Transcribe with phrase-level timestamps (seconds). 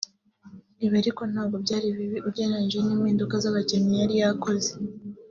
[0.85, 4.71] Ibi ariko ntabwo byari bibi ugereranyije n’impinduka z’abakinnyi yari yakoze